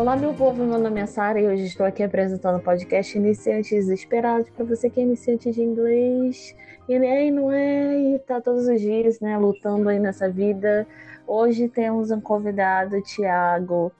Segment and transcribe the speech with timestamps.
[0.00, 3.86] Olá, meu povo, meu nome é Sara e hoje estou aqui apresentando o podcast Iniciantes
[3.86, 6.56] Esperados para você que é iniciante de inglês
[6.88, 10.86] e nem não é e tá todos os dias, né, lutando aí nessa vida.
[11.26, 13.92] Hoje temos um convidado, Tiago,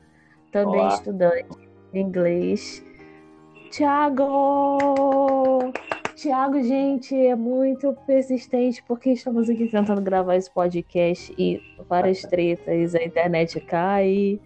[0.50, 0.94] também Olá.
[0.94, 2.82] estudante de inglês.
[3.70, 4.78] Tiago!
[6.14, 12.94] Tiago, gente, é muito persistente porque estamos aqui tentando gravar esse podcast e várias tretas,
[12.94, 14.40] a internet cai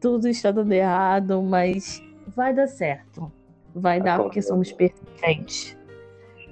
[0.00, 2.02] tudo está dando errado, mas
[2.34, 3.30] vai dar certo.
[3.74, 5.76] Vai dar porque somos persistentes.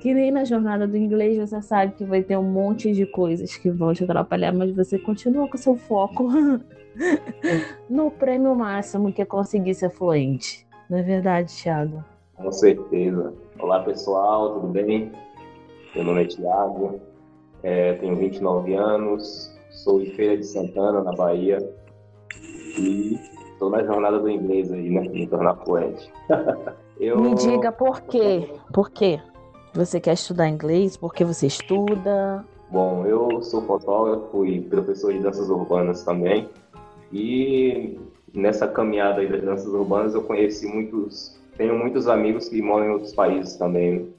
[0.00, 3.56] Que nem na jornada do inglês você sabe que vai ter um monte de coisas
[3.56, 6.28] que vão te atrapalhar, mas você continua com seu foco
[7.90, 10.64] no prêmio máximo que é conseguir ser fluente.
[10.88, 12.04] Não é verdade, Thiago?
[12.36, 13.34] Com certeza.
[13.58, 15.10] Olá, pessoal, tudo bem?
[15.96, 17.00] Meu nome é Thiago,
[17.64, 21.58] é, tenho 29 anos, sou de Feira de Santana, na Bahia,
[22.78, 23.18] e
[23.58, 25.00] Estou na jornada do inglês aí, né?
[25.08, 26.08] Me tornar fluente.
[27.00, 27.18] eu...
[27.18, 28.48] Me diga por quê?
[28.72, 29.20] Por quê?
[29.74, 30.96] Você quer estudar inglês?
[30.96, 32.44] Por que você estuda?
[32.70, 36.48] Bom, eu sou fotógrafo e professor de danças urbanas também.
[37.12, 37.98] E
[38.32, 42.90] nessa caminhada aí das danças urbanas eu conheci muitos, tenho muitos amigos que moram em
[42.90, 44.14] outros países também,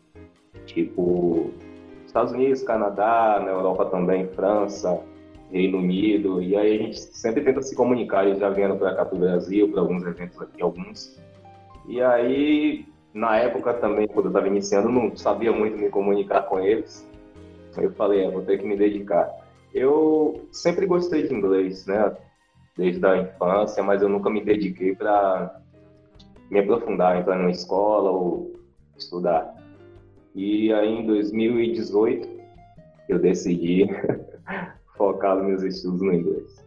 [0.65, 1.49] tipo
[2.05, 4.99] Estados Unidos, Canadá, na Europa também, França,
[5.51, 9.05] Reino Unido, e aí a gente sempre tenta se comunicar, eles já vieram para cá
[9.05, 11.19] para o Brasil, para alguns eventos aqui, alguns.
[11.87, 16.59] E aí, na época também, quando eu estava iniciando, não sabia muito me comunicar com
[16.59, 17.07] eles.
[17.75, 19.27] Eu falei, é, vou ter que me dedicar.
[19.73, 22.15] Eu sempre gostei de inglês, né,
[22.77, 25.59] desde a infância, mas eu nunca me dediquei para
[26.49, 28.53] me aprofundar, entrar numa escola ou
[28.97, 29.55] estudar.
[30.35, 32.29] E aí, em 2018,
[33.07, 33.87] eu decidi
[34.99, 36.59] focar nos meus estudos no inglês.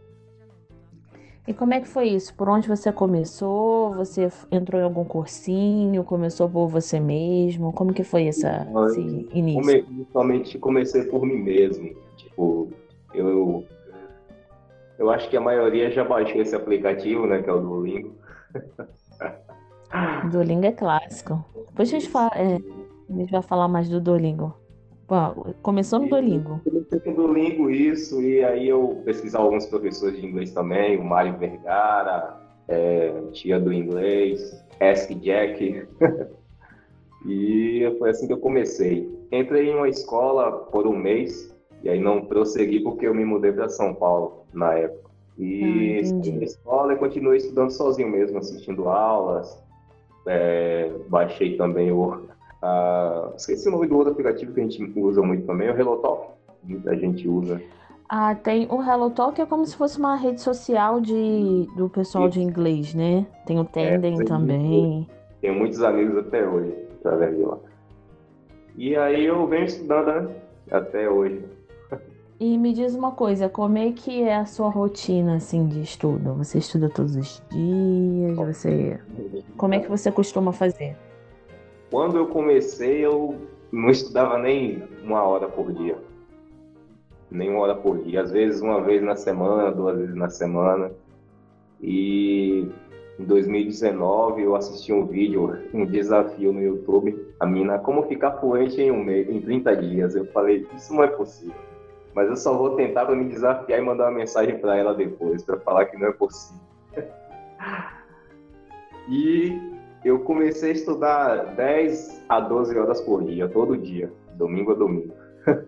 [1.47, 2.33] E como é que foi isso?
[2.33, 3.93] Por onde você começou?
[3.93, 6.03] Você entrou em algum cursinho?
[6.03, 7.71] Começou por você mesmo?
[7.73, 9.61] Como que foi essa, esse início?
[9.61, 11.93] Come, inicialmente comecei por mim mesmo.
[12.15, 12.69] Tipo,
[13.13, 13.65] eu,
[14.97, 17.43] eu acho que a maioria já baixou esse aplicativo, né?
[17.43, 18.15] Que é o Duolingo.
[20.31, 21.43] Duolingo é clássico.
[21.67, 22.55] Depois a gente, fala, é,
[23.09, 24.53] a gente vai falar mais do Duolingo.
[25.61, 26.61] Começou no Duolingo.
[26.63, 31.37] Comecei com Duolingo, isso, e aí eu pesquisava alguns professores de inglês também, o Mário
[31.37, 35.87] Vergara, é, tia do inglês, Ask Jack.
[37.25, 39.09] e foi assim que eu comecei.
[39.31, 41.53] Entrei em uma escola por um mês,
[41.83, 45.03] e aí não prossegui porque eu me mudei para São Paulo na época.
[45.37, 49.61] E ah, na escola e continuei estudando sozinho mesmo, assistindo aulas.
[50.27, 52.27] É, baixei também o
[52.63, 55.77] Uh, esqueci o nome do outro aplicativo que a gente usa muito também, é o
[55.77, 56.31] HelloTalk.
[56.87, 57.61] A gente usa.
[58.07, 62.39] Ah, tem o HelloTalk é como se fosse uma rede social de, do pessoal Isso.
[62.39, 63.25] de inglês, né?
[63.45, 65.09] Tem o Tandem é, também.
[65.41, 67.57] Tenho muitos amigos até hoje através de lá.
[68.77, 70.35] E aí eu venho estudando né?
[70.71, 71.43] até hoje.
[72.39, 76.33] E me diz uma coisa, como é que é a sua rotina assim de estudo?
[76.35, 78.37] Você estuda todos os dias?
[78.37, 78.99] Você
[79.57, 80.95] como é que você costuma fazer?
[81.93, 83.35] Quando eu comecei, eu
[83.71, 85.95] não estudava nem uma hora por dia.
[87.29, 88.23] Nem uma hora por dia.
[88.23, 90.91] Às vezes, uma vez na semana, duas vezes na semana.
[91.79, 92.67] E
[93.19, 97.27] em 2019, eu assisti um vídeo, um desafio no YouTube.
[97.39, 100.15] A mina, como ficar fluente em um mês, em 30 dias.
[100.15, 101.53] Eu falei, isso não é possível.
[102.15, 105.43] Mas eu só vou tentar para me desafiar e mandar uma mensagem para ela depois,
[105.43, 106.59] para falar que não é possível.
[109.07, 109.72] e
[110.03, 115.13] eu comecei a estudar 10 a 12 horas por dia, todo dia, domingo a domingo.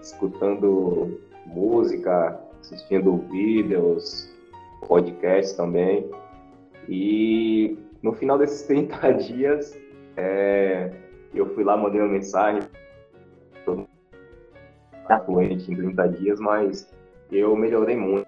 [0.00, 4.28] Escutando música, assistindo vídeos,
[4.86, 6.10] podcasts também.
[6.88, 9.78] E no final desses 30 dias,
[10.16, 10.90] é,
[11.34, 12.62] eu fui lá, mandei uma mensagem.
[15.06, 16.92] Tá fluente em 30 dias, mas
[17.30, 18.25] eu melhorei muito.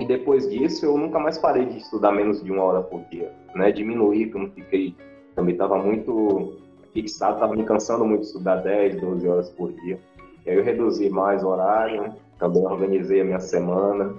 [0.00, 3.30] E depois disso, eu nunca mais parei de estudar menos de uma hora por dia.
[3.54, 3.70] Né?
[3.70, 4.96] Diminuí, que eu não fiquei.
[5.36, 6.56] Também estava muito
[6.94, 10.00] fixado, estava me cansando muito de estudar 10, 12 horas por dia.
[10.46, 14.14] E aí eu reduzi mais o horário, também organizei a minha semana.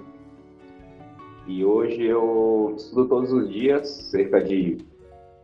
[1.48, 4.78] E hoje eu estudo todos os dias, cerca de,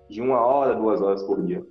[0.08, 1.67] de uma hora, duas horas por dia.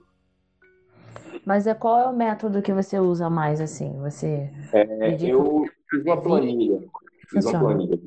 [1.45, 3.97] Mas é qual é o método que você usa mais assim?
[4.01, 6.83] Você é, eu fiz uma planilha.
[7.29, 7.97] Fiz uma planilha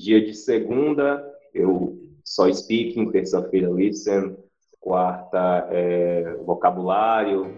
[0.00, 1.94] Dia de segunda, eu
[2.24, 4.34] só speaking, terça-feira listen,
[4.80, 7.54] quarta é, vocabulário,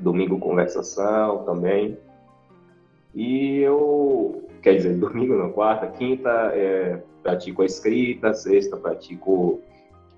[0.00, 1.96] domingo conversação também.
[3.14, 9.60] E eu quer dizer, domingo não, quarta, quinta é, pratico a escrita, sexta pratico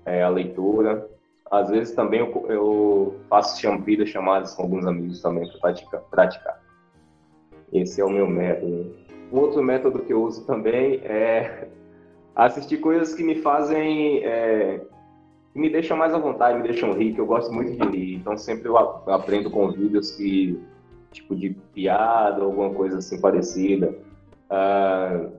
[0.07, 1.07] é, a leitura.
[1.51, 6.63] Às vezes também eu, eu faço champidas, chamadas com alguns amigos também para praticar, praticar.
[7.71, 9.07] Esse é o meu método.
[9.31, 11.67] Outro método que eu uso também é
[12.35, 14.81] assistir coisas que me fazem, é,
[15.53, 18.15] que me deixam mais à vontade, me deixam rir, que eu gosto muito de rir.
[18.15, 20.59] Então sempre eu aprendo com vídeos que,
[21.11, 23.93] tipo de piada, alguma coisa assim parecida.
[24.49, 25.31] Uh,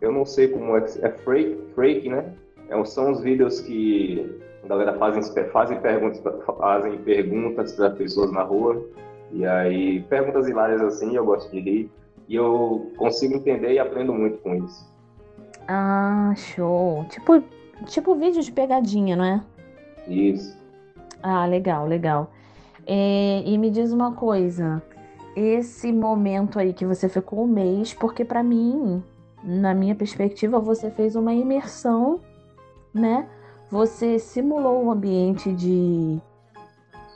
[0.00, 2.34] eu não sei como é, é freak, freak, né?
[2.68, 5.22] É, são os vídeos que a galera fazem,
[5.52, 6.20] fazem perguntas,
[6.58, 8.84] fazem perguntas para pessoas na rua
[9.30, 11.90] e aí perguntas hilárias assim, eu gosto de rir
[12.28, 14.92] e eu consigo entender e aprendo muito com isso.
[15.68, 17.04] Ah, show.
[17.08, 17.42] Tipo,
[17.86, 19.42] tipo vídeo de pegadinha, não é?
[20.08, 20.56] Isso.
[21.22, 22.30] Ah, legal, legal.
[22.86, 24.82] É, e me diz uma coisa,
[25.34, 29.02] esse momento aí que você ficou um mês, porque para mim,
[29.42, 32.20] na minha perspectiva, você fez uma imersão,
[32.92, 33.26] né?
[33.70, 36.20] Você simulou o ambiente de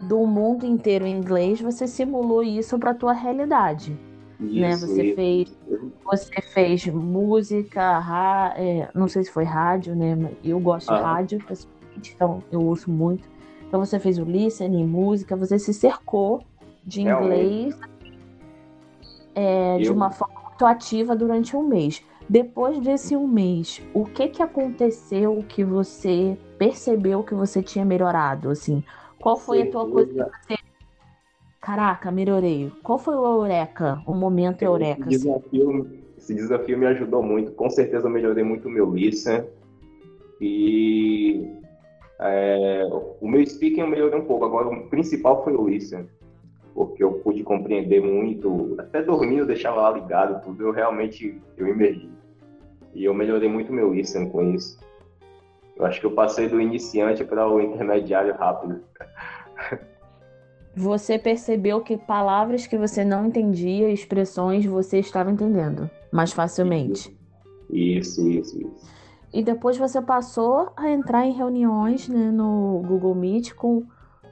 [0.01, 3.99] do mundo inteiro em inglês, você simulou isso para tua realidade.
[4.41, 4.77] Isso, né?
[4.77, 5.17] Você isso.
[5.17, 5.59] fez,
[6.05, 10.31] você fez música, ra, é, não sei se foi rádio, né?
[10.45, 10.97] Eu gosto ah.
[10.97, 11.45] de rádio,
[11.97, 13.29] então eu ouço muito.
[13.67, 16.43] Então você fez o listening, música, você se cercou
[16.85, 17.79] de inglês
[19.35, 22.03] é, de uma forma muito ativa durante um mês.
[22.29, 28.51] Depois desse um mês, o que que aconteceu que você percebeu que você tinha melhorado?
[28.51, 28.83] Assim,
[29.19, 30.58] qual foi a tua coisa que você
[31.61, 32.71] Caraca, melhorei.
[32.83, 34.01] Qual foi o Eureka?
[34.07, 35.09] O momento Eureka?
[35.09, 37.53] Esse desafio, esse desafio me ajudou muito.
[37.53, 39.45] Com certeza eu melhorei muito o meu listen.
[40.41, 41.59] E
[42.21, 42.89] é,
[43.21, 44.45] o meu speaking eu melhorei um pouco.
[44.45, 46.09] Agora, o principal foi o listen.
[46.75, 48.77] Porque eu pude compreender muito.
[48.79, 50.63] Até dormindo eu deixava lá ligado tudo.
[50.63, 52.09] Eu realmente eu emergi.
[52.95, 54.79] E eu melhorei muito o meu listen com isso.
[55.77, 58.81] Eu acho que eu passei do iniciante para o intermediário rápido.
[60.79, 67.13] Você percebeu que palavras que você não entendia, expressões, você estava entendendo mais facilmente.
[67.69, 68.89] Isso, isso, isso.
[69.35, 73.87] E depois você passou a entrar em reuniões né, no Google Meet com,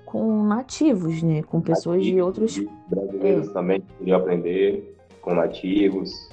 [0.05, 1.43] com nativos, né?
[1.43, 2.65] Com pessoas nativos, de outros.
[2.89, 3.53] Brasileiros é.
[3.53, 6.31] também queriam aprender com nativos.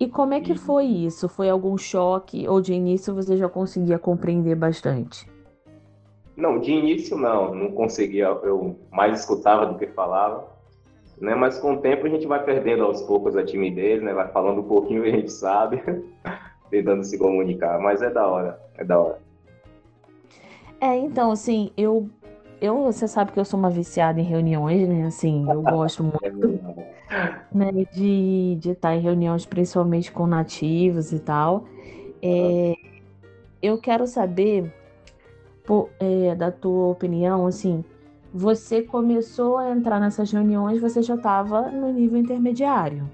[0.00, 1.28] E como é que foi isso?
[1.28, 5.31] Foi algum choque ou de início você já conseguia compreender bastante?
[6.36, 10.48] Não, de início não, não conseguia, eu mais escutava do que falava,
[11.20, 11.34] né?
[11.34, 14.14] Mas com o tempo a gente vai perdendo aos poucos a timidez, né?
[14.14, 15.82] Vai falando um pouquinho e a gente sabe,
[16.70, 19.18] tentando se comunicar, mas é da hora, é da hora.
[20.80, 22.08] É, então, assim, eu,
[22.60, 25.06] eu, você sabe que eu sou uma viciada em reuniões, né?
[25.06, 26.60] Assim, eu gosto muito,
[27.52, 31.64] né, de, de estar em reuniões, principalmente com nativos e tal.
[32.22, 32.74] É,
[33.62, 34.72] eu quero saber
[35.72, 37.82] por, é, da tua opinião, assim,
[38.30, 43.08] você começou a entrar nessas reuniões, você já estava no nível intermediário.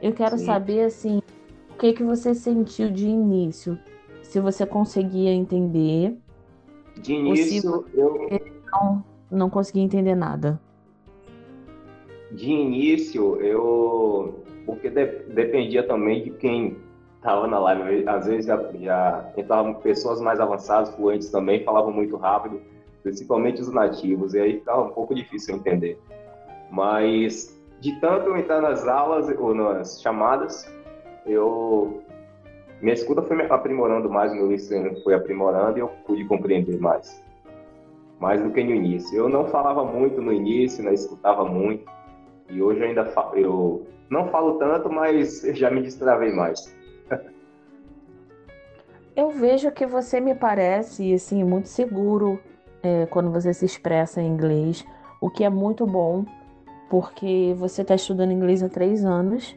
[0.00, 0.44] Eu quero Sim.
[0.44, 1.20] saber, assim,
[1.68, 3.76] o que, que você sentiu de início,
[4.22, 6.16] se você conseguia entender.
[7.02, 8.28] De início, eu
[8.72, 10.60] não, não conseguia entender nada.
[12.30, 14.44] De início, eu.
[14.64, 16.76] Porque de, dependia também de quem
[17.24, 22.16] estava na live, às vezes já, já entravam pessoas mais avançadas, fluentes também, falavam muito
[22.18, 22.60] rápido,
[23.02, 25.98] principalmente os nativos, e aí ficava um pouco difícil entender.
[26.70, 30.70] Mas de tanto eu entrar nas aulas ou nas chamadas,
[31.24, 32.02] eu
[32.82, 37.24] minha escuta foi aprimorando mais, meu listening foi aprimorando e eu pude compreender mais.
[38.20, 39.16] Mais do que no início.
[39.16, 41.90] Eu não falava muito no início, não escutava muito.
[42.50, 46.83] E hoje ainda eu não falo tanto, mas já me destravei mais.
[49.16, 52.40] Eu vejo que você me parece assim muito seguro
[52.82, 54.84] é, quando você se expressa em inglês,
[55.20, 56.24] o que é muito bom,
[56.90, 59.56] porque você está estudando inglês há três anos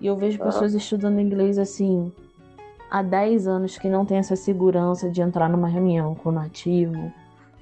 [0.00, 2.12] e eu vejo pessoas estudando inglês assim
[2.90, 7.12] há 10 anos que não tem essa segurança de entrar numa reunião com o nativo,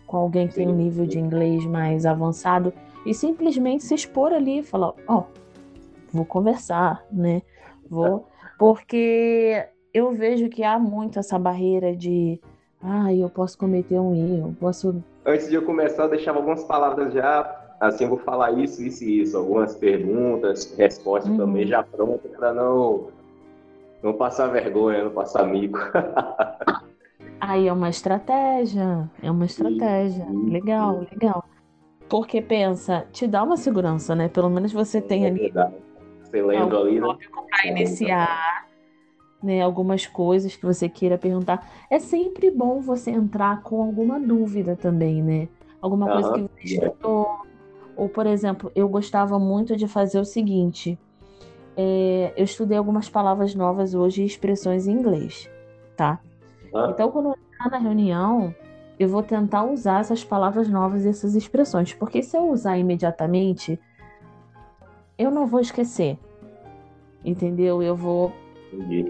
[0.07, 1.11] com alguém que sim, tem um nível sim.
[1.11, 2.73] de inglês mais avançado
[3.07, 5.25] e simplesmente se expor ali e falar, ó, oh,
[6.13, 7.41] vou conversar, né?
[7.89, 8.27] Vou,
[8.63, 12.41] porque eu vejo que há muito essa barreira de
[12.81, 15.03] ah, eu posso cometer um erro, posso.
[15.27, 19.03] Antes de eu começar, eu deixava algumas palavras já, assim, eu vou falar isso, isso
[19.03, 21.39] e isso, algumas perguntas, respostas uhum.
[21.39, 23.09] também já prontas para não
[24.01, 25.81] não passar vergonha, não passar mico.
[27.41, 30.25] Aí é uma estratégia, é uma estratégia.
[30.25, 31.07] Sim, legal, sim.
[31.11, 31.45] legal.
[32.09, 34.29] Porque pensa, te dá uma segurança, né?
[34.29, 35.53] Pelo menos você tem é ali.
[36.33, 37.17] Você lendo ali, né?
[37.51, 38.67] Para iniciar,
[39.43, 39.61] né?
[39.61, 41.71] Algumas coisas que você queira perguntar.
[41.91, 45.49] É sempre bom você entrar com alguma dúvida também, né?
[45.81, 47.43] Alguma coisa que você estudou.
[47.95, 50.99] Ou, por exemplo, eu gostava muito de fazer o seguinte.
[51.77, 55.49] é, eu estudei algumas palavras novas hoje e expressões em inglês,
[55.97, 56.21] tá?
[56.91, 58.55] Então, quando eu entrar na reunião,
[58.99, 63.79] eu vou tentar usar essas palavras novas e essas expressões, porque se eu usar imediatamente,
[65.23, 66.19] eu não vou esquecer,
[67.25, 67.83] entendeu?
[67.83, 68.33] Eu vou,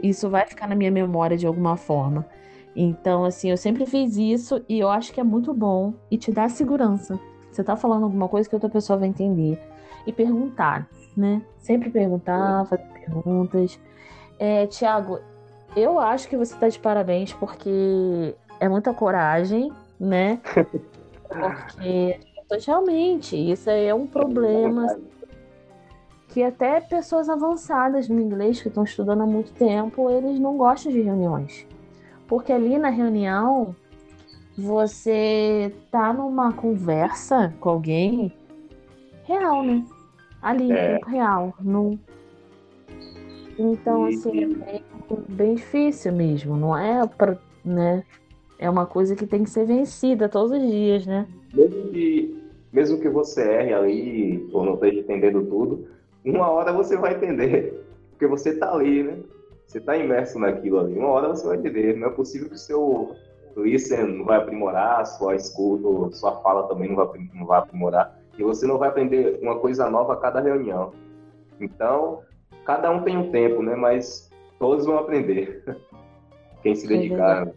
[0.02, 2.26] isso vai ficar na minha memória de alguma forma.
[2.74, 6.32] Então, assim, eu sempre fiz isso e eu acho que é muito bom e te
[6.32, 7.18] dá segurança.
[7.50, 9.60] Você tá falando alguma coisa que outra pessoa vai entender.
[10.06, 11.42] E perguntar, né?
[11.58, 13.78] Sempre perguntar, fazer perguntas.
[14.38, 15.20] É, Tiago,
[15.76, 20.40] eu acho que você tá de parabéns porque é muita coragem, né?
[21.32, 22.20] Porque
[22.66, 24.98] realmente isso aí é um problema
[26.32, 30.90] que até pessoas avançadas no inglês que estão estudando há muito tempo, eles não gostam
[30.90, 31.66] de reuniões.
[32.26, 33.76] Porque ali na reunião
[34.56, 38.32] você tá numa conversa com alguém
[39.24, 39.84] real, né?
[40.40, 41.00] Ali, É.
[41.06, 41.98] real, no
[43.58, 44.84] então E- assim, é bem,
[45.28, 48.02] bem difícil mesmo, não é para, né?
[48.58, 51.26] É uma coisa que tem que ser vencida todos os dias, né?
[51.52, 55.91] Mesmo que, mesmo que você erre ali, ou não esteja entendendo tudo,
[56.30, 57.84] uma hora você vai entender.
[58.10, 59.18] Porque você tá ali, né?
[59.66, 60.98] Você tá imerso naquilo ali.
[60.98, 61.96] Uma hora você vai entender.
[61.96, 63.16] Não é possível que o seu
[63.56, 68.18] listen não vai aprimorar, sua escuta, sua fala também não vai, não vai aprimorar.
[68.38, 70.92] E você não vai aprender uma coisa nova a cada reunião.
[71.60, 72.20] Então,
[72.64, 73.76] cada um tem um tempo, né?
[73.76, 75.64] Mas todos vão aprender.
[76.62, 77.48] Quem se É dedicar.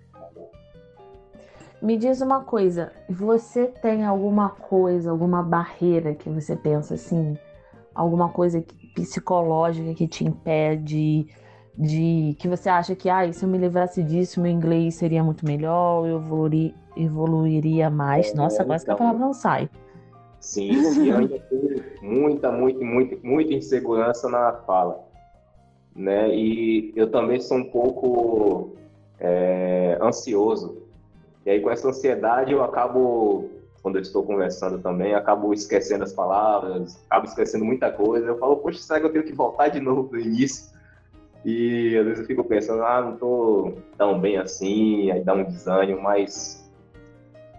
[1.82, 7.38] Me diz uma coisa, você tem alguma coisa, alguma barreira que você pensa assim,
[7.96, 11.28] alguma coisa psicológica que te impede
[11.78, 15.46] de que você acha que, ah, se eu me livrasse disso, meu inglês seria muito
[15.46, 16.22] melhor, eu
[16.96, 18.32] evoluiria mais.
[18.32, 19.06] É, Nossa, quase que a então.
[19.06, 19.70] palavra não sai.
[20.40, 25.04] Sim, sim, eu ainda tenho muita, muita, muita, muita insegurança na fala,
[25.96, 26.30] né?
[26.30, 28.76] E eu também sou um pouco
[29.20, 30.84] é, ansioso.
[31.46, 33.50] E aí com essa ansiedade eu acabo,
[33.86, 38.26] quando eu estou conversando também, acabo esquecendo as palavras, acabo esquecendo muita coisa.
[38.26, 40.74] Eu falo, poxa, será que eu tenho que voltar de novo do início?
[41.46, 45.44] E às vezes eu fico pensando, ah, não tô tão bem assim, aí dá um
[45.44, 46.68] desânimo, mas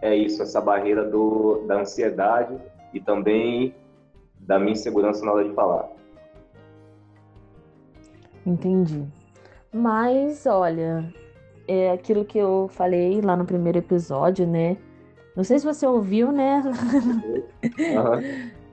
[0.02, 2.58] é isso, essa barreira do, da ansiedade
[2.92, 3.72] e também
[4.40, 5.88] da minha insegurança na hora de falar.
[8.44, 9.06] Entendi.
[9.72, 11.08] Mas, olha,
[11.68, 14.76] é aquilo que eu falei lá no primeiro episódio, né?
[15.36, 16.62] Não sei se você ouviu, né?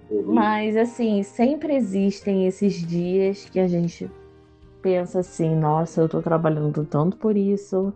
[0.10, 0.24] Vi.
[0.26, 4.10] Mas assim, sempre existem esses dias que a gente
[4.82, 7.94] pensa assim, nossa, eu tô trabalhando tanto por isso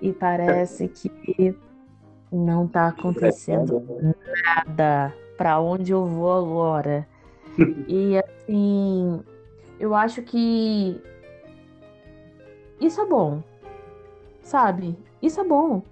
[0.00, 1.56] e parece que
[2.30, 3.82] não tá acontecendo
[4.44, 7.06] nada para onde eu vou agora.
[7.88, 9.22] E assim,
[9.80, 11.00] eu acho que
[12.80, 13.42] isso é bom,
[14.42, 14.98] sabe?
[15.22, 15.82] Isso é bom.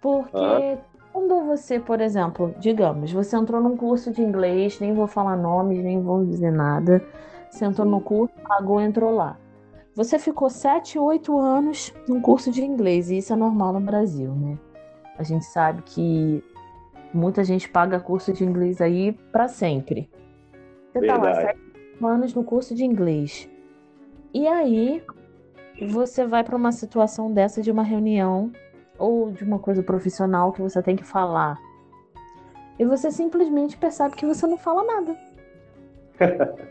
[0.00, 0.78] Porque Aham.
[1.16, 5.82] Quando você, por exemplo, digamos, você entrou num curso de inglês, nem vou falar nomes,
[5.82, 7.02] nem vou dizer nada.
[7.48, 9.38] Você entrou no curso, pagou, entrou lá.
[9.94, 14.30] Você ficou 7, 8 anos num curso de inglês, e isso é normal no Brasil,
[14.34, 14.58] né?
[15.18, 16.44] A gente sabe que
[17.14, 20.10] muita gente paga curso de inglês aí para sempre.
[20.92, 21.58] Você tá lá, Verdade.
[21.94, 23.48] 7 anos no curso de inglês.
[24.34, 25.02] E aí,
[25.88, 28.52] você vai para uma situação dessa de uma reunião
[28.98, 31.58] ou de uma coisa profissional que você tem que falar.
[32.78, 35.16] E você simplesmente percebe que você não fala nada.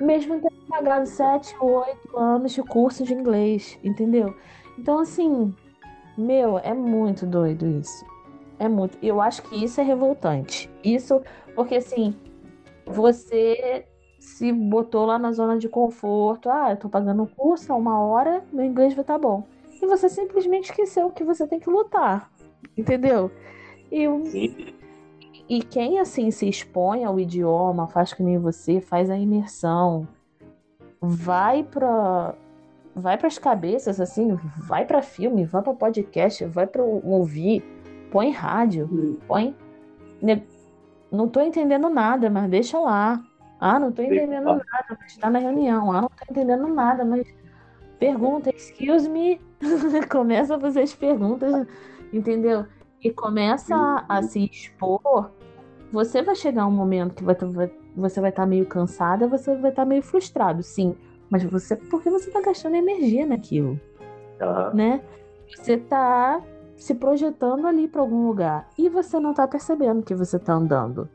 [0.00, 4.34] Mesmo tendo pagado 7 ou 8 anos de curso de inglês, entendeu?
[4.78, 5.54] Então, assim,
[6.16, 8.04] meu, é muito doido isso.
[8.58, 8.96] É muito.
[9.02, 10.70] Eu acho que isso é revoltante.
[10.82, 11.20] Isso,
[11.54, 12.14] porque assim,
[12.86, 13.84] você
[14.18, 16.48] se botou lá na zona de conforto.
[16.48, 19.44] Ah, eu tô pagando o curso uma hora, meu inglês vai estar bom.
[19.80, 22.30] E você simplesmente esqueceu que você tem que lutar.
[22.76, 23.30] Entendeu?
[23.90, 24.74] E, Sim,
[25.48, 30.06] e quem assim se expõe ao idioma, faz que nem você, faz a imersão,
[31.00, 32.34] vai para
[32.94, 37.62] vai para as cabeças assim, vai para filme, vai para podcast, vai para ouvir,
[38.10, 39.54] põe rádio, põe
[40.22, 40.42] ne-
[41.12, 43.22] não tô entendendo nada, mas deixa lá.
[43.60, 45.92] Ah, não tô entendendo nada, mas tá na reunião.
[45.92, 47.26] Ah, não tô entendendo nada, mas
[47.98, 49.40] pergunta, excuse me.
[50.10, 51.66] Começa a fazer as perguntas,
[52.12, 52.66] entendeu?
[53.02, 55.30] E começa a, se expor.
[55.92, 59.54] Você vai chegar um momento que vai, vai, você vai estar tá meio cansada, você
[59.56, 60.96] vai estar tá meio frustrado, sim.
[61.30, 63.80] Mas você, porque você está gastando energia naquilo,
[64.40, 64.74] uhum.
[64.74, 65.02] né?
[65.48, 66.42] Você está
[66.76, 71.08] se projetando ali para algum lugar e você não está percebendo que você está andando.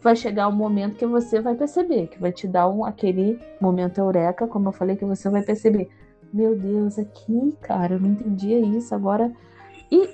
[0.00, 3.98] Vai chegar um momento que você vai perceber, que vai te dar um, aquele momento
[3.98, 5.88] eureka, como eu falei, que você vai perceber.
[6.32, 9.32] Meu Deus, aqui, cara, eu não entendia isso agora.
[9.90, 10.08] E,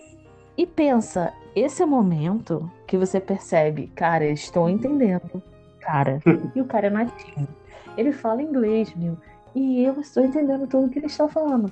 [0.57, 5.42] e pensa, esse é o momento que você percebe, cara, estou entendendo,
[5.81, 6.21] cara.
[6.54, 7.49] E o cara é nativo.
[7.97, 9.16] Ele fala inglês, meu.
[9.54, 11.71] E eu estou entendendo tudo que ele está falando.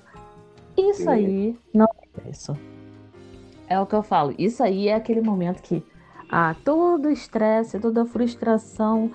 [0.77, 1.09] Isso Sim.
[1.09, 2.57] aí não é isso.
[3.69, 4.35] É o que eu falo.
[4.39, 5.83] Isso aí é aquele momento que
[6.31, 9.11] ah, todo o estresse, toda a frustração,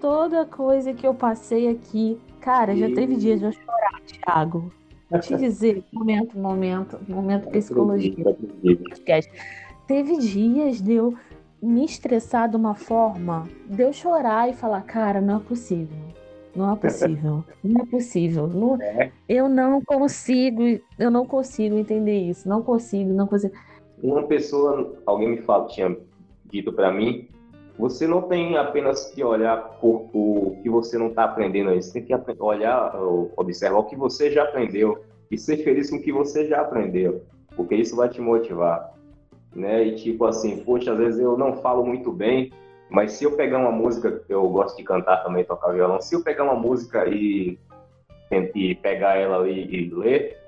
[0.00, 2.18] toda coisa que eu passei aqui.
[2.46, 4.72] Cara, já teve dias de eu chorar, Thiago.
[5.10, 8.14] Vou te dizer, momento, momento, momento psicologia.
[9.84, 11.12] Teve dias de eu
[11.60, 15.98] me estressar de uma forma, de eu chorar e falar, cara, não é possível.
[16.54, 17.44] Não é possível.
[17.64, 18.46] Não é possível.
[18.46, 19.10] Não, é.
[19.28, 20.62] Eu não consigo,
[20.96, 22.48] eu não consigo entender isso.
[22.48, 23.54] Não consigo, não consigo.
[24.00, 25.94] Uma pessoa, alguém me fala, tinha
[26.44, 27.28] dito para mim,
[27.78, 32.00] você não tem apenas que olhar por o que você não está aprendendo aí, você
[32.00, 32.94] tem que olhar,
[33.36, 37.22] observar o que você já aprendeu e ser feliz com o que você já aprendeu,
[37.54, 38.94] porque isso vai te motivar,
[39.54, 39.84] né?
[39.84, 42.50] E tipo assim, poxa, às vezes eu não falo muito bem,
[42.88, 46.22] mas se eu pegar uma música, eu gosto de cantar também, tocar violão, se eu
[46.22, 47.58] pegar uma música e,
[48.54, 50.38] e pegar ela ali e ler,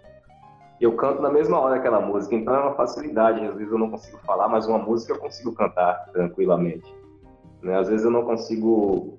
[0.80, 3.44] eu canto na mesma hora aquela música, então é uma facilidade.
[3.44, 6.86] Às vezes eu não consigo falar, mas uma música eu consigo cantar tranquilamente.
[7.62, 7.76] Né?
[7.76, 9.18] Às vezes eu não consigo,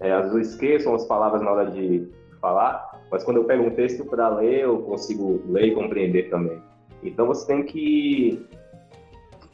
[0.00, 2.08] é, às vezes eu esqueço as palavras na hora de
[2.40, 6.60] falar, mas quando eu pego um texto para ler, eu consigo ler e compreender também.
[7.02, 8.46] Então você tem que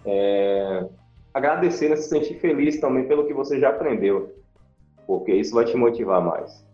[0.05, 0.87] é,
[1.33, 1.97] agradecer, né?
[1.97, 4.35] se sentir feliz também pelo que você já aprendeu,
[5.07, 6.67] porque isso vai te motivar mais.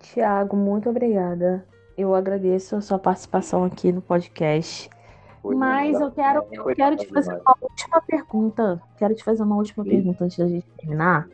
[0.00, 1.64] Tiago, muito obrigada.
[1.96, 4.90] Eu agradeço a sua participação aqui no podcast.
[5.44, 8.82] Foi Mas eu quero, eu quero te fazer uma última pergunta.
[8.96, 9.90] Quero te fazer uma última Sim.
[9.90, 11.28] pergunta antes da gente terminar.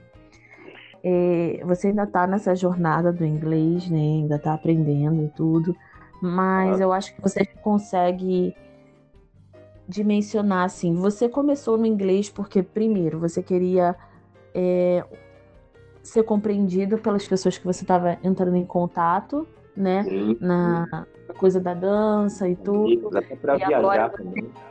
[1.01, 4.01] É, você ainda está nessa jornada do inglês, né?
[4.01, 5.77] Ainda está aprendendo e tudo.
[6.21, 6.83] Mas ah.
[6.83, 8.53] eu acho que você consegue
[9.87, 10.93] dimensionar assim.
[10.97, 13.95] Você começou no inglês porque, primeiro, você queria
[14.53, 15.05] é,
[16.03, 19.47] ser compreendido pelas pessoas que você estava entrando em contato
[19.77, 20.03] né?
[20.05, 23.17] Sim, Na coisa da dança e tudo.
[23.17, 24.45] Até pra e viajar agora também.
[24.45, 24.71] Você...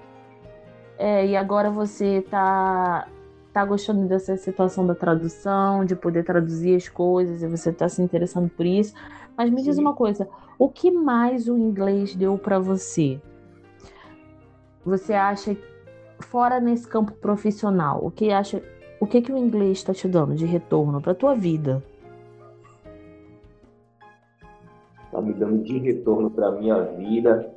[0.97, 3.07] É, e agora você tá,
[3.53, 8.01] tá gostando dessa situação da tradução, de poder traduzir as coisas, e você tá se
[8.01, 8.93] interessando por isso.
[9.37, 9.69] Mas me Sim.
[9.69, 13.21] diz uma coisa, o que mais o inglês deu para você?
[14.85, 15.55] Você acha,
[16.19, 18.61] fora nesse campo profissional, o que acha,
[18.99, 21.81] o que que o inglês está te dando de retorno para tua vida?
[25.19, 27.51] Está me dando de retorno para a minha vida.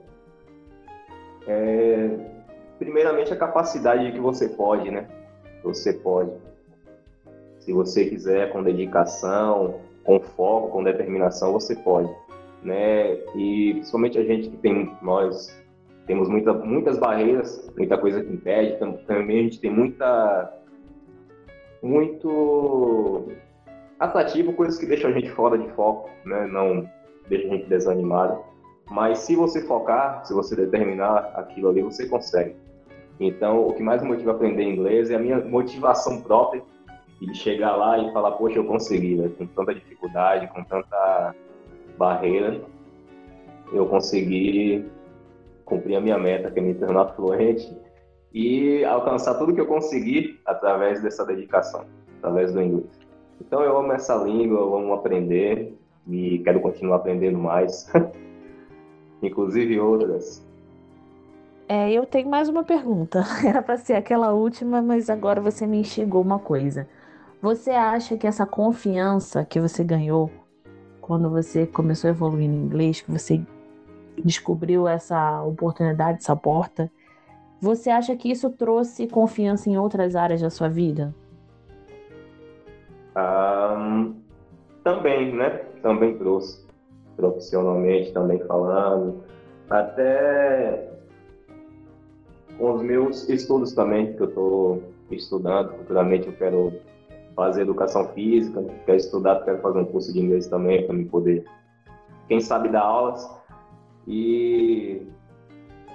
[1.46, 2.18] É,
[2.78, 5.08] primeiramente, a capacidade de que você pode, né?
[5.62, 6.32] Você pode.
[7.60, 12.12] Se você quiser, com dedicação, com foco, com determinação, você pode.
[12.62, 13.14] Né?
[13.36, 15.56] E principalmente a gente que tem, nós
[16.06, 20.52] temos muita, muitas barreiras, muita coisa que impede, também a gente tem muita,
[21.80, 23.28] muito
[23.98, 26.46] atrativo, coisas que deixam a gente fora de foco, né?
[26.46, 26.88] Não,
[27.32, 28.38] deixa a gente desanimado.
[28.90, 32.54] Mas se você focar, se você determinar aquilo ali, você consegue.
[33.18, 36.62] Então, o que mais me motiva a aprender inglês é a minha motivação própria
[37.20, 39.30] de chegar lá e falar, poxa, eu consegui, né?
[39.38, 41.34] com tanta dificuldade, com tanta
[41.96, 42.60] barreira,
[43.72, 44.84] eu consegui
[45.64, 47.74] cumprir a minha meta, que é me tornar fluente
[48.34, 51.86] e alcançar tudo que eu consegui através dessa dedicação,
[52.18, 52.90] através do inglês.
[53.40, 57.90] Então, eu amo essa língua, eu amo aprender e quero continuar aprendendo mais,
[59.22, 60.44] inclusive outras.
[61.68, 63.24] É, eu tenho mais uma pergunta.
[63.46, 66.88] Era para ser aquela última, mas agora você me enxergou uma coisa.
[67.40, 70.30] Você acha que essa confiança que você ganhou
[71.00, 73.42] quando você começou a evoluir no inglês, que você
[74.22, 76.90] descobriu essa oportunidade, essa porta,
[77.60, 81.14] você acha que isso trouxe confiança em outras áreas da sua vida?
[83.16, 84.14] Um,
[84.82, 85.64] também, né?
[85.82, 86.64] também trouxe,
[87.16, 89.22] profissionalmente também falando,
[89.68, 90.88] até
[92.58, 96.72] com os meus estudos também, que eu estou estudando, futuramente eu quero
[97.34, 101.44] fazer educação física, quero estudar, quero fazer um curso de inglês também para me poder,
[102.28, 103.28] quem sabe, dar aulas.
[104.06, 105.02] E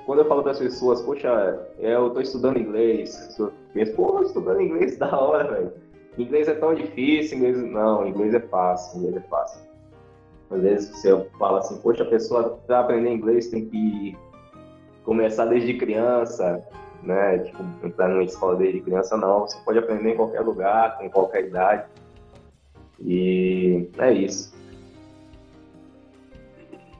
[0.05, 3.37] quando eu falo para as pessoas, poxa, eu estou estudando inglês,
[3.73, 5.86] penso, pô, estudando inglês da hora, velho.
[6.17, 9.61] Inglês é tão difícil, inglês não, inglês é fácil, inglês é fácil.
[10.49, 14.17] Às vezes você fala assim, poxa, a pessoa para aprender inglês tem que
[15.03, 16.63] começar desde criança,
[17.03, 17.39] né?
[17.39, 19.41] Tipo, entrar numa escola desde criança, não.
[19.41, 21.85] Você pode aprender em qualquer lugar, em qualquer idade.
[22.99, 24.55] E é isso.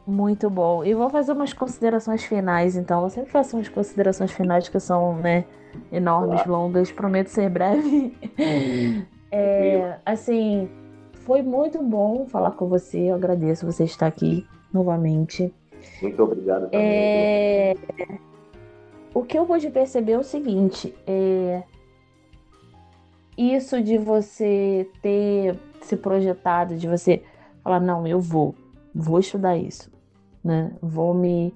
[0.05, 0.85] Muito bom.
[0.85, 3.03] E vou fazer umas considerações finais, então.
[3.03, 5.45] Eu sempre faço umas considerações finais que são, né,
[5.91, 6.51] enormes, claro.
[6.51, 6.91] longas.
[6.91, 8.15] Prometo ser breve.
[9.31, 10.69] é, assim,
[11.13, 12.99] foi muito bom falar com você.
[12.99, 15.53] Eu agradeço você estar aqui novamente.
[16.01, 16.79] Muito obrigado também.
[16.81, 17.75] É...
[19.13, 21.63] O que eu pude perceber é o seguinte: é...
[23.37, 27.23] isso de você ter se projetado, de você
[27.63, 28.55] falar, não, eu vou,
[28.93, 29.91] vou estudar isso,
[30.43, 30.71] né?
[30.81, 31.53] Vou me.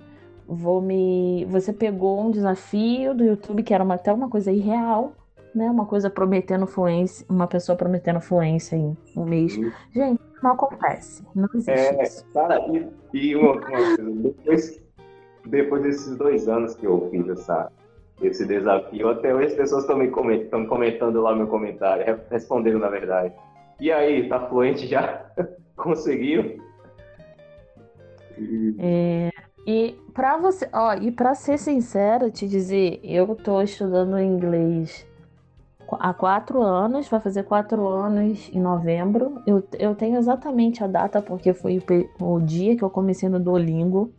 [0.53, 1.45] Vou me.
[1.45, 5.13] Você pegou um desafio do YouTube que era uma, até uma coisa irreal,
[5.55, 5.71] né?
[5.71, 9.55] Uma coisa prometendo fluência, uma pessoa prometendo fluência em um mês.
[9.55, 9.71] Uhum.
[9.95, 11.23] Gente, não acontece.
[11.33, 12.25] Não existe é, isso.
[12.33, 14.83] Cara, e, e uma, uma coisa, depois,
[15.45, 17.71] depois desses dois anos que eu fiz essa,
[18.21, 22.89] esse desafio, até hoje as pessoas estão me comentando, comentando lá meu comentário, respondendo na
[22.89, 23.33] verdade.
[23.79, 25.31] E aí, tá fluente já?
[25.77, 26.59] Conseguiu?
[28.79, 29.30] É,
[29.65, 35.05] e para você, ó, e para ser sincera, te dizer, eu tô estudando inglês
[35.99, 39.41] há quatro anos, vai fazer quatro anos em novembro.
[39.45, 41.81] Eu, eu tenho exatamente a data, porque foi
[42.19, 44.13] o, dia que eu comecei no Duolingo.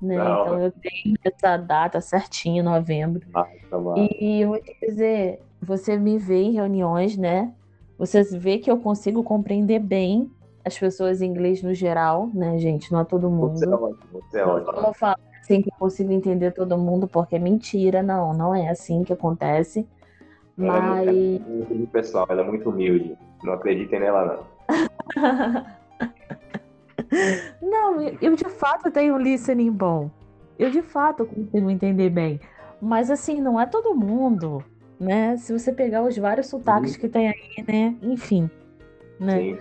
[0.00, 0.16] Né?
[0.16, 3.26] Então eu tenho essa data certinha, novembro.
[3.34, 3.78] Ah, tá
[4.20, 7.52] e eu vou te dizer, você me vê em reuniões, né?
[7.96, 10.30] Você vê que eu consigo compreender bem
[10.64, 12.90] as pessoas em inglês no geral, né, gente?
[12.92, 13.58] Não é todo mundo.
[13.58, 14.72] Você é ótimo, você é ótimo.
[14.72, 14.92] Não
[15.44, 18.32] assim que eu consigo entender todo mundo, porque é mentira, não.
[18.32, 19.86] Não é assim que acontece.
[20.58, 21.08] Ela Mas...
[21.08, 23.16] é muito pessoal, ela é muito humilde.
[23.42, 25.64] Não acreditem nela, não.
[27.62, 30.10] não, eu de fato tenho um listening bom.
[30.58, 32.40] Eu de fato consigo entender bem.
[32.80, 34.64] Mas assim, não é todo mundo,
[34.98, 35.36] né?
[35.36, 37.00] Se você pegar os vários sotaques Sim.
[37.00, 37.96] que tem aí, né?
[38.00, 38.48] Enfim,
[39.18, 39.38] né?
[39.38, 39.58] Sim.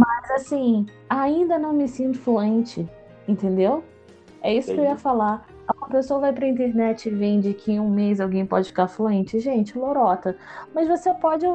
[0.00, 2.88] Mas assim, ainda não me sinto fluente,
[3.28, 3.84] entendeu?
[4.42, 4.80] É isso Entendi.
[4.80, 5.46] que eu ia falar.
[5.76, 9.38] Uma pessoa vai pra internet e vende que em um mês alguém pode ficar fluente.
[9.38, 10.36] Gente, lorota.
[10.74, 11.46] Mas você pode,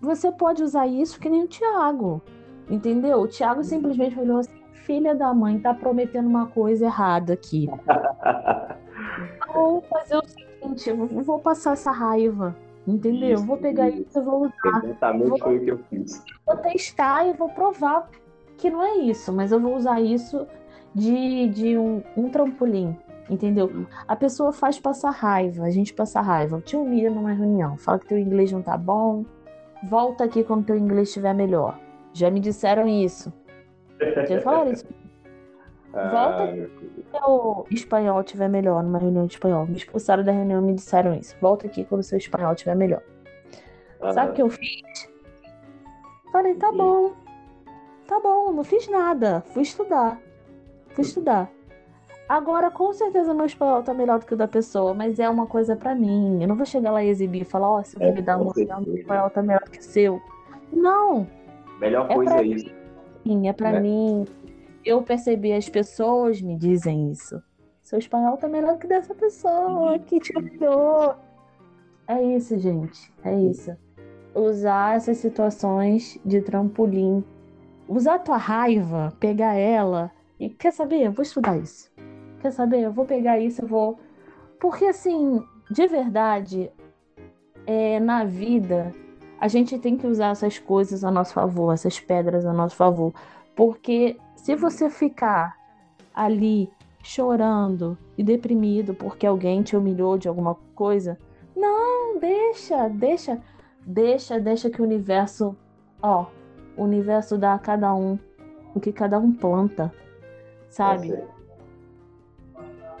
[0.00, 2.22] você pode usar isso que nem o Thiago.
[2.70, 3.20] Entendeu?
[3.20, 7.68] O Thiago simplesmente olhou assim: filha da mãe, tá prometendo uma coisa errada aqui.
[9.52, 12.56] Vou fazer o seguinte: vou passar essa raiva.
[12.86, 13.34] Entendeu?
[13.34, 14.84] Isso, vou pegar isso e vou usar.
[14.84, 16.24] Exatamente vou, foi o que eu fiz.
[16.52, 18.08] Vou testar e vou provar
[18.56, 20.46] que não é isso, mas eu vou usar isso
[20.94, 22.96] de, de um, um trampolim
[23.30, 23.86] Entendeu?
[24.08, 26.60] A pessoa faz passar raiva, a gente passa raiva.
[26.60, 29.24] Te humilha numa reunião, fala que teu inglês não tá bom,
[29.84, 31.78] volta aqui quando teu inglês estiver melhor.
[32.12, 33.32] Já me disseram isso.
[34.28, 34.84] Já falaram isso.
[35.92, 39.66] Volta aqui quando teu espanhol estiver melhor numa reunião de espanhol.
[39.66, 41.36] Me expulsaram da reunião e me disseram isso.
[41.40, 43.02] Volta aqui quando o seu espanhol estiver melhor.
[44.12, 45.09] Sabe o que eu fiz?
[46.32, 47.12] Falei, tá bom.
[48.06, 49.40] Tá bom, não fiz nada.
[49.52, 50.20] Fui estudar.
[50.88, 51.50] Fui estudar.
[52.28, 55.46] Agora, com certeza, meu espanhol tá melhor do que o da pessoa, mas é uma
[55.46, 56.40] coisa para mim.
[56.40, 58.36] Eu não vou chegar lá e exibir e falar, ó, oh, se você me dá
[58.36, 60.22] uma meu espanhol tá melhor que o seu.
[60.72, 61.26] Não.
[61.80, 62.70] Melhor é coisa é isso.
[63.24, 63.80] Mim, é para né?
[63.80, 64.26] mim.
[64.84, 67.42] Eu percebi, as pessoas me dizem isso.
[67.82, 71.16] Seu espanhol tá melhor que dessa pessoa que te ajudou.
[72.06, 73.12] É isso, gente.
[73.24, 73.76] É isso.
[74.34, 77.24] Usar essas situações de trampolim.
[77.88, 81.02] Usar a tua raiva, pegar ela e quer saber?
[81.06, 81.90] Eu vou estudar isso
[82.40, 82.80] quer saber?
[82.80, 83.98] Eu vou pegar isso, eu vou.
[84.58, 86.70] Porque, assim, de verdade,
[87.66, 88.92] é, na vida,
[89.40, 93.12] a gente tem que usar essas coisas a nosso favor, essas pedras a nosso favor.
[93.54, 95.56] Porque se você ficar
[96.14, 96.70] ali
[97.02, 101.18] chorando e deprimido porque alguém te humilhou de alguma coisa,
[101.56, 103.40] não, deixa, deixa,
[103.84, 105.56] deixa, deixa que o universo,
[106.02, 106.26] ó,
[106.76, 108.18] o universo dá a cada um
[108.74, 109.92] o que cada um planta,
[110.68, 111.18] sabe?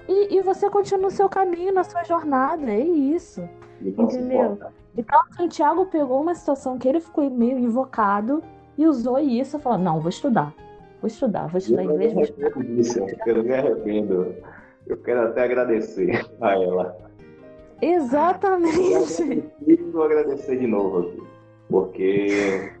[0.08, 2.70] E, e você continua o seu caminho, na sua jornada.
[2.70, 3.48] É isso.
[3.80, 4.58] Entendeu?
[4.96, 8.42] Então, o Santiago pegou uma situação que ele ficou meio invocado
[8.76, 10.52] e usou isso e falou: não, vou estudar.
[11.00, 12.12] Vou estudar, vou estudar eu inglês.
[12.12, 12.50] Vou estudar.
[12.64, 14.34] Disso, eu não me arrependo.
[14.86, 17.09] Eu quero até agradecer a ela.
[17.80, 19.50] Exatamente.
[19.66, 21.22] Eu vou agradecer de novo aqui,
[21.68, 22.72] porque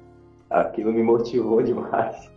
[0.48, 2.30] aquilo me motivou demais.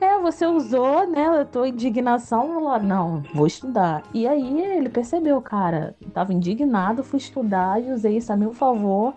[0.00, 4.02] É, você usou, né, a tua indignação, lá, não, vou estudar.
[4.12, 9.14] E aí ele percebeu, cara, tava indignado, fui estudar e usei isso a meu favor,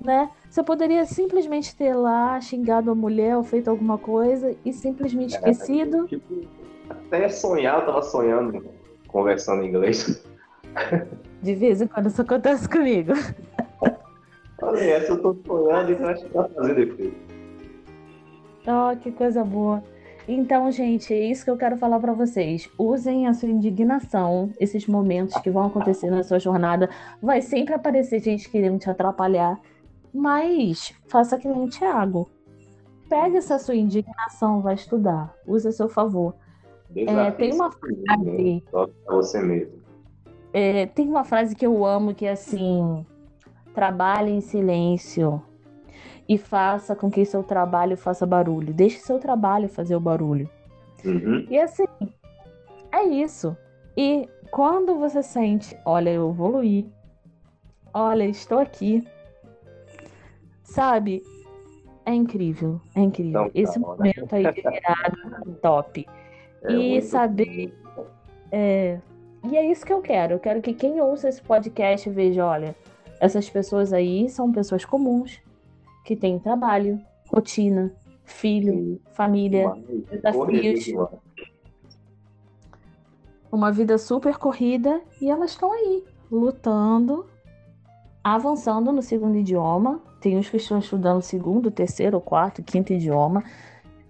[0.00, 0.28] né?
[0.50, 5.38] Você poderia simplesmente ter lá xingado a mulher ou feito alguma coisa e simplesmente é,
[5.38, 6.06] esquecido.
[6.08, 6.46] Tipo,
[6.88, 8.64] até sonhar, eu tava sonhando,
[9.06, 10.24] conversando em inglês.
[11.42, 13.12] De vez em quando isso acontece comigo.
[14.62, 17.16] Olha, essa eu tô sonhando e acho que tá fazendo efeito.
[18.66, 19.82] Oh, que coisa boa.
[20.28, 22.68] Então, gente, é isso que eu quero falar para vocês.
[22.76, 26.90] Usem a sua indignação, esses momentos que vão acontecer na sua jornada.
[27.22, 29.56] Vai sempre aparecer gente querendo te atrapalhar,
[30.12, 32.28] mas faça que nem o Thiago.
[33.08, 35.32] Pega essa sua indignação, vai estudar.
[35.46, 36.34] Use a seu favor.
[36.96, 38.64] É, tem uma frase.
[38.70, 39.85] Só você mesmo.
[40.58, 43.04] É, tem uma frase que eu amo que é assim:
[43.74, 45.42] trabalhe em silêncio
[46.26, 48.72] e faça com que seu trabalho faça barulho.
[48.72, 50.48] Deixe seu trabalho fazer o barulho.
[51.04, 51.46] Uhum.
[51.50, 51.84] E assim,
[52.90, 53.54] é isso.
[53.94, 56.90] E quando você sente, olha, eu evoluí,
[57.92, 59.06] olha, estou aqui,
[60.62, 61.22] sabe?
[62.06, 63.42] É incrível, é incrível.
[63.42, 66.06] Então, Esse tá, momento aí de virada, top.
[66.62, 67.74] É e saber.
[68.50, 68.98] É,
[69.50, 70.34] e é isso que eu quero.
[70.34, 72.74] Eu quero que quem ouça esse podcast veja, olha,
[73.20, 75.40] essas pessoas aí são pessoas comuns
[76.04, 77.92] que têm trabalho, rotina,
[78.24, 79.72] filho, família,
[80.10, 80.86] desafios.
[83.50, 87.26] Uma vida super corrida e elas estão aí, lutando,
[88.22, 90.00] avançando no segundo idioma.
[90.20, 93.44] Tem uns que estão estudando segundo, terceiro, quarto, quinto idioma.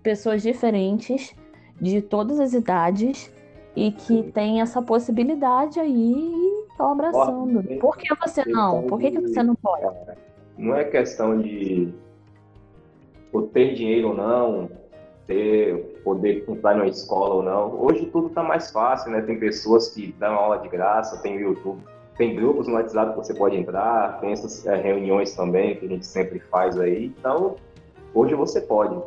[0.02, 1.34] Pessoas diferentes,
[1.80, 3.30] de todas as idades,
[3.76, 7.62] e que tem essa possibilidade aí e estão abraçando.
[7.78, 8.84] Por que você não?
[8.84, 9.86] Por que, que você não pode?
[10.58, 11.92] não é questão de
[13.52, 14.70] ter dinheiro ou não,
[15.26, 17.80] ter poder entrar numa escola ou não.
[17.82, 19.20] Hoje tudo está mais fácil, né?
[19.20, 21.82] Tem pessoas que dão aula de graça, tem YouTube,
[22.16, 25.88] tem grupos no WhatsApp que você pode entrar, tem essas é, reuniões também que a
[25.88, 27.06] gente sempre faz aí.
[27.18, 27.56] Então,
[28.14, 28.98] hoje você pode.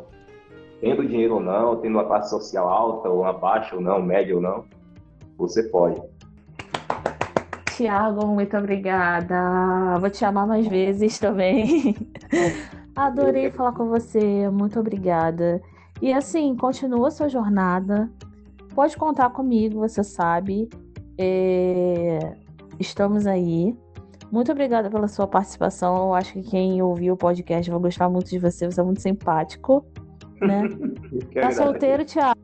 [0.80, 4.34] Tendo dinheiro ou não, tendo uma classe social alta ou uma baixa ou não, média
[4.34, 4.64] ou não,
[5.36, 6.00] você pode.
[7.76, 9.98] Tiago, muito obrigada.
[9.98, 11.96] Vou te chamar mais vezes também.
[12.96, 15.62] Adorei falar com você, muito obrigada.
[16.00, 18.10] E assim, continua a sua jornada.
[18.74, 20.68] Pode contar comigo, você sabe.
[21.18, 22.36] É...
[22.78, 23.76] Estamos aí.
[24.32, 25.96] Muito obrigada pela sua participação.
[25.96, 28.70] Eu acho que quem ouviu o podcast vai gostar muito de você.
[28.70, 29.84] Você é muito simpático.
[30.40, 30.62] Né?
[31.40, 32.40] tá solteiro, Thiago?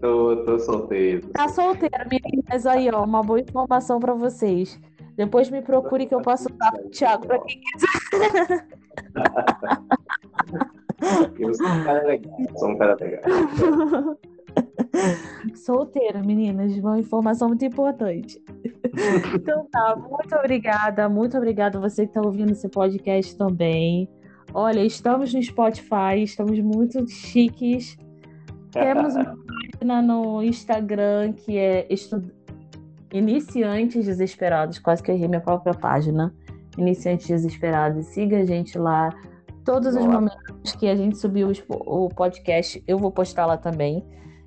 [0.00, 1.28] Tô, tô solteiro.
[1.28, 2.66] Tá solteiro, meninas.
[2.66, 4.80] Aí, ó, uma boa informação para vocês.
[5.16, 8.66] Depois me procure que eu posso dar pro Thiago pra quem quiser.
[11.38, 12.36] eu sou um cara legal.
[12.56, 13.22] Sou um cara legal.
[15.54, 16.76] Solteira, meninas.
[16.78, 18.42] Uma informação muito importante.
[19.34, 21.08] Então tá, muito obrigada.
[21.08, 24.08] Muito obrigada a você que está ouvindo esse podcast também.
[24.54, 27.96] Olha, estamos no Spotify, estamos muito chiques.
[28.70, 32.22] Temos uma página no Instagram que é estu...
[33.12, 36.34] Iniciantes Desesperados, quase que eu errei minha própria página.
[36.78, 39.10] Iniciantes Desesperados, siga a gente lá.
[39.64, 40.06] Todos Boa.
[40.06, 44.04] os momentos que a gente subiu o podcast, eu vou postar lá também.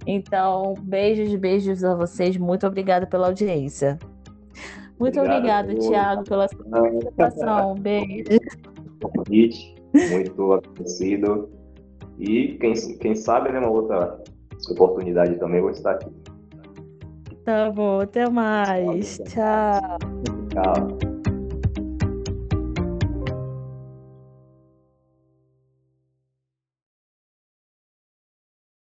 [0.08, 2.38] Então, beijos, beijos a vocês.
[2.38, 3.98] Muito obrigada pela audiência.
[5.00, 7.76] Muito obrigada, Thiago, pela sua participação.
[7.80, 9.75] Beijo.
[10.10, 11.50] Muito agradecido.
[12.18, 14.22] E quem, quem sabe, né, uma outra
[14.70, 16.10] oportunidade também, vou estar aqui.
[17.44, 19.20] Tá bom, até mais.
[19.26, 19.98] Tchau.
[20.50, 21.15] Tchau.